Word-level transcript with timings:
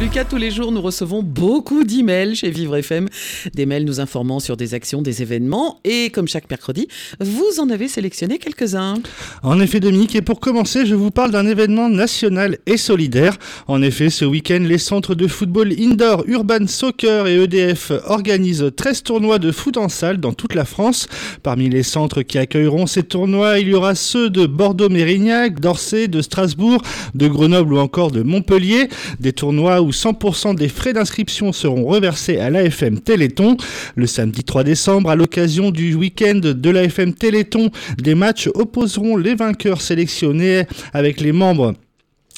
Lucas, 0.00 0.24
tous 0.24 0.38
les 0.38 0.50
jours, 0.50 0.72
nous 0.72 0.80
recevons 0.80 1.22
beaucoup 1.22 1.84
d'emails 1.84 2.34
chez 2.34 2.48
Vivre 2.48 2.74
FM, 2.74 3.06
des 3.52 3.66
mails 3.66 3.84
nous 3.84 4.00
informant 4.00 4.40
sur 4.40 4.56
des 4.56 4.72
actions, 4.72 5.02
des 5.02 5.20
événements, 5.20 5.78
et 5.84 6.08
comme 6.08 6.26
chaque 6.26 6.48
mercredi, 6.48 6.88
vous 7.20 7.60
en 7.60 7.68
avez 7.68 7.86
sélectionné 7.86 8.38
quelques-uns. 8.38 8.94
En 9.42 9.60
effet, 9.60 9.78
Dominique, 9.78 10.16
et 10.16 10.22
pour 10.22 10.40
commencer, 10.40 10.86
je 10.86 10.94
vous 10.94 11.10
parle 11.10 11.32
d'un 11.32 11.46
événement 11.46 11.90
national 11.90 12.56
et 12.64 12.78
solidaire. 12.78 13.36
En 13.66 13.82
effet, 13.82 14.08
ce 14.08 14.24
week-end, 14.24 14.60
les 14.62 14.78
centres 14.78 15.14
de 15.14 15.26
football 15.26 15.70
indoor, 15.78 16.24
urban 16.26 16.66
soccer 16.66 17.26
et 17.26 17.34
EDF 17.34 17.92
organisent 18.06 18.72
13 18.74 19.02
tournois 19.02 19.38
de 19.38 19.52
foot 19.52 19.76
en 19.76 19.90
salle 19.90 20.16
dans 20.16 20.32
toute 20.32 20.54
la 20.54 20.64
France. 20.64 21.08
Parmi 21.42 21.68
les 21.68 21.82
centres 21.82 22.22
qui 22.22 22.38
accueilleront 22.38 22.86
ces 22.86 23.02
tournois, 23.02 23.58
il 23.58 23.68
y 23.68 23.74
aura 23.74 23.94
ceux 23.94 24.30
de 24.30 24.46
Bordeaux-Mérignac, 24.46 25.60
d'Orsay, 25.60 26.08
de 26.08 26.22
Strasbourg, 26.22 26.80
de 27.14 27.28
Grenoble 27.28 27.74
ou 27.74 27.78
encore 27.78 28.10
de 28.10 28.22
Montpellier. 28.22 28.88
Des 29.18 29.34
tournois 29.34 29.82
où 29.82 29.89
100% 29.90 30.54
des 30.54 30.68
frais 30.68 30.92
d'inscription 30.92 31.52
seront 31.52 31.84
reversés 31.84 32.38
à 32.38 32.50
l'AFM 32.50 33.00
Téléthon. 33.00 33.56
Le 33.96 34.06
samedi 34.06 34.44
3 34.44 34.64
décembre, 34.64 35.10
à 35.10 35.16
l'occasion 35.16 35.70
du 35.70 35.94
week-end 35.94 36.40
de 36.42 36.70
l'AFM 36.70 37.14
Téléthon, 37.14 37.70
des 37.98 38.14
matchs 38.14 38.48
opposeront 38.54 39.16
les 39.16 39.34
vainqueurs 39.34 39.80
sélectionnés 39.80 40.64
avec 40.92 41.20
les 41.20 41.32
membres 41.32 41.74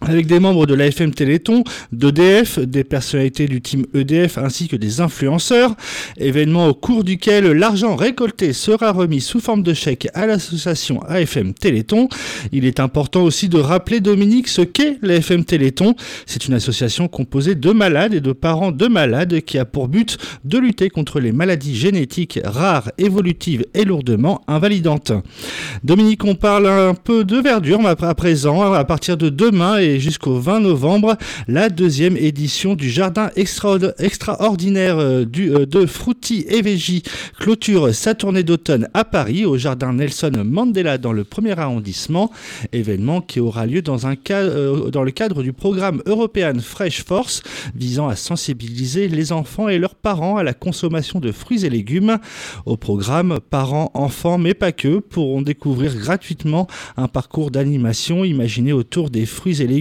avec 0.00 0.26
des 0.26 0.38
membres 0.38 0.66
de 0.66 0.74
l'AFM 0.74 1.12
Téléthon, 1.12 1.64
d'EDF, 1.92 2.58
des 2.58 2.84
personnalités 2.84 3.46
du 3.46 3.60
team 3.60 3.86
EDF 3.94 4.38
ainsi 4.38 4.68
que 4.68 4.76
des 4.76 5.00
influenceurs. 5.00 5.74
Événement 6.18 6.68
au 6.68 6.74
cours 6.74 7.04
duquel 7.04 7.46
l'argent 7.52 7.96
récolté 7.96 8.52
sera 8.52 8.92
remis 8.92 9.20
sous 9.20 9.40
forme 9.40 9.62
de 9.62 9.74
chèque 9.74 10.08
à 10.14 10.26
l'association 10.26 11.02
AFM 11.02 11.52
Téléthon. 11.54 12.08
Il 12.52 12.64
est 12.64 12.80
important 12.80 13.22
aussi 13.22 13.48
de 13.48 13.58
rappeler, 13.58 14.00
Dominique, 14.00 14.48
ce 14.48 14.62
qu'est 14.62 14.98
l'AFM 15.02 15.44
Téléthon. 15.44 15.94
C'est 16.26 16.46
une 16.46 16.54
association 16.54 17.08
composée 17.08 17.54
de 17.54 17.70
malades 17.72 18.14
et 18.14 18.20
de 18.20 18.32
parents 18.32 18.72
de 18.72 18.86
malades 18.86 19.40
qui 19.40 19.58
a 19.58 19.64
pour 19.64 19.88
but 19.88 20.16
de 20.44 20.58
lutter 20.58 20.90
contre 20.90 21.20
les 21.20 21.32
maladies 21.32 21.76
génétiques 21.76 22.38
rares, 22.44 22.90
évolutives 22.98 23.64
et 23.74 23.84
lourdement 23.84 24.42
invalidantes. 24.46 25.12
Dominique, 25.82 26.24
on 26.24 26.34
parle 26.34 26.66
un 26.68 26.94
peu 26.94 27.24
de 27.24 27.36
verdure 27.36 27.86
à 27.86 28.14
présent, 28.14 28.72
à 28.72 28.84
partir 28.84 29.16
de 29.16 29.28
demain 29.28 29.78
jusqu'au 29.96 30.38
20 30.38 30.60
novembre 30.60 31.16
la 31.46 31.70
deuxième 31.70 32.16
édition 32.16 32.74
du 32.74 32.90
jardin 32.90 33.30
extraordinaire 33.36 34.98
euh, 34.98 35.24
euh, 35.38 35.66
de 35.66 35.86
Frutti 35.86 36.46
Veggie 36.62 37.02
clôture 37.38 37.94
sa 37.94 38.14
tournée 38.14 38.42
d'automne 38.42 38.88
à 38.94 39.04
Paris 39.04 39.46
au 39.46 39.56
jardin 39.56 39.94
Nelson 39.94 40.32
Mandela 40.44 40.98
dans 40.98 41.12
le 41.12 41.24
premier 41.24 41.58
arrondissement, 41.58 42.30
événement 42.72 43.20
qui 43.20 43.40
aura 43.40 43.66
lieu 43.66 43.82
dans, 43.82 43.98
euh, 44.04 44.90
le 45.04 45.10
cadre 45.10 45.42
du 45.42 45.52
programme 45.52 46.02
européen 46.06 46.52
Fresh 46.58 47.04
Force 47.04 47.42
visant 47.74 48.08
à 48.08 48.16
sensibiliser 48.16 49.08
les 49.08 49.32
enfants 49.32 49.68
et 49.68 49.78
leurs 49.78 49.94
parents 49.94 50.36
à 50.36 50.42
la 50.42 50.54
consommation 50.54 51.20
de 51.20 51.32
fruits 51.32 51.64
et 51.64 51.70
légumes. 51.70 52.18
Au 52.66 52.76
programme, 52.76 53.38
parents, 53.50 53.90
enfants, 53.94 54.38
mais 54.38 54.54
pas 54.54 54.72
que, 54.72 54.98
pourront 54.98 55.42
découvrir 55.42 55.96
gratuitement 55.96 56.66
un 56.96 57.08
parcours 57.08 57.50
d'animation 57.50 58.24
imaginé 58.24 58.72
autour 58.72 59.10
des 59.10 59.26
fruits 59.26 59.62
et 59.62 59.66
légumes 59.66 59.77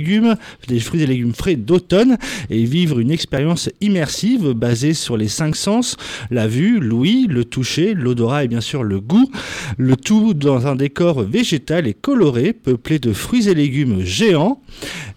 des 0.68 0.80
fruits 0.80 1.04
et 1.04 1.08
légumes 1.08 1.34
frais 1.34 1.56
d'automne 1.56 2.18
et 2.50 2.64
vivre 2.64 3.00
une 3.00 3.12
expérience 3.12 3.70
immersive 3.82 4.52
basée 4.52 4.94
sur 4.94 5.18
les 5.18 5.28
cinq 5.28 5.56
sens, 5.56 5.98
la 6.32 6.48
vue, 6.48 6.80
l'ouïe, 6.80 7.28
le 7.28 7.46
toucher, 7.46 7.94
l'odorat 7.94 8.44
et 8.44 8.48
bien 8.48 8.62
sûr 8.62 8.84
le 8.84 9.00
goût. 9.00 9.30
Le 9.78 9.96
tout 9.96 10.34
dans 10.34 10.68
un 10.68 10.76
décor 10.76 11.24
végétal 11.24 11.88
et 11.88 11.94
coloré, 11.94 12.54
peuplé 12.54 13.00
de 13.00 13.14
fruits 13.14 13.50
et 13.50 13.54
légumes 13.54 14.02
géants. 14.02 14.62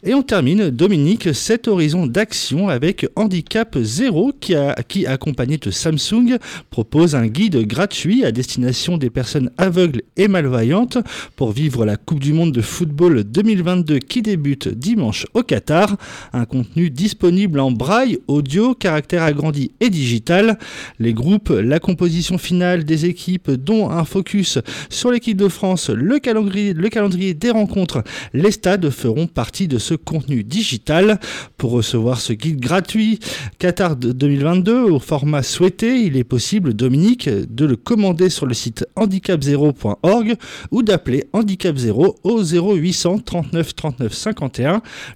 Et 0.02 0.14
on 0.14 0.22
termine, 0.22 0.70
Dominique, 0.70 1.34
cet 1.34 1.68
horizon 1.68 2.06
d'action 2.06 2.68
avec 2.68 3.06
Handicap 3.16 3.76
Zéro 3.82 4.32
qui, 4.40 4.54
a, 4.54 4.74
qui 4.88 5.06
accompagné 5.06 5.58
de 5.58 5.70
Samsung, 5.70 6.38
propose 6.70 7.14
un 7.14 7.26
guide 7.26 7.66
gratuit 7.66 8.24
à 8.24 8.32
destination 8.32 8.96
des 8.96 9.10
personnes 9.10 9.50
aveugles 9.58 10.02
et 10.16 10.28
malvoyantes 10.28 10.98
pour 11.36 11.52
vivre 11.52 11.84
la 11.84 11.96
Coupe 11.96 12.20
du 12.20 12.32
Monde 12.32 12.52
de 12.52 12.62
football 12.62 13.24
2022 13.24 13.98
qui 13.98 14.22
débute 14.22 14.68
dimanche 14.74 15.26
au 15.34 15.42
Qatar. 15.42 15.96
Un 16.32 16.44
contenu 16.44 16.90
disponible 16.90 17.60
en 17.60 17.70
braille, 17.70 18.18
audio, 18.28 18.74
caractère 18.74 19.22
agrandi 19.22 19.72
et 19.80 19.90
digital. 19.90 20.58
Les 20.98 21.12
groupes, 21.12 21.50
la 21.50 21.78
composition 21.78 22.38
finale 22.38 22.84
des 22.84 23.06
équipes, 23.06 23.50
dont 23.50 23.90
un 23.90 24.04
focus 24.04 24.58
sur 24.88 25.10
l'équipe 25.10 25.36
de 25.36 25.48
France, 25.48 25.90
le 25.90 26.18
calendrier, 26.18 26.72
le 26.72 26.88
calendrier 26.88 27.34
des 27.34 27.50
rencontres, 27.50 28.02
les 28.32 28.50
stades 28.50 28.90
feront 28.90 29.26
partie 29.26 29.68
de 29.68 29.78
ce 29.78 29.94
contenu 29.94 30.44
digital. 30.44 31.20
Pour 31.56 31.72
recevoir 31.72 32.20
ce 32.20 32.32
guide 32.32 32.60
gratuit 32.60 33.18
Qatar 33.58 33.96
2022 33.96 34.82
au 34.82 34.98
format 34.98 35.42
souhaité, 35.42 36.02
il 36.02 36.16
est 36.16 36.24
possible, 36.24 36.74
Dominique, 36.74 37.28
de 37.28 37.64
le 37.64 37.76
commander 37.76 38.30
sur 38.30 38.46
le 38.46 38.54
site 38.54 38.86
handicap0.org 38.96 40.34
ou 40.70 40.82
d'appeler 40.82 41.24
Handicap 41.32 41.76
0 41.76 42.16
au 42.22 42.42
0800 42.42 43.20
39 43.20 43.74
39 43.74 44.12
51 44.12 44.59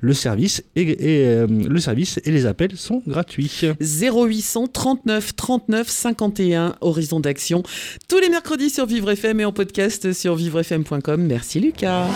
le 0.01 0.15
service 0.15 0.63
et, 0.77 0.97
euh, 1.01 1.47
le 1.47 1.81
service 1.81 2.21
et 2.25 2.31
les 2.31 2.47
appels 2.47 2.77
sont 2.77 3.03
gratuits. 3.07 3.63
0800 3.81 4.69
39 4.69 5.37
39 5.37 5.89
51 5.89 6.75
Horizon 6.81 7.21
d'action 7.21 7.63
tous 8.09 8.19
les 8.19 8.29
mercredis 8.29 8.71
sur 8.71 8.87
Vivre 8.87 9.11
FM 9.11 9.41
et 9.41 9.45
en 9.45 9.53
podcast 9.53 10.13
sur 10.13 10.35
vivrefm.com. 10.35 11.23
Merci 11.23 11.61
Lucas. 11.61 12.07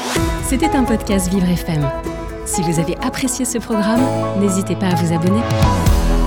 C'était 0.49 0.71
un 0.71 0.85
podcast 0.85 1.31
Vivre 1.33 1.49
FM. 1.49 1.89
Si 2.47 2.63
vous 2.63 2.81
avez 2.81 2.97
apprécié 3.03 3.45
ce 3.45 3.59
programme, 3.59 4.03
n'hésitez 4.41 4.75
pas 4.75 4.87
à 4.89 4.95
vous 4.95 5.15
abonner. 5.15 6.18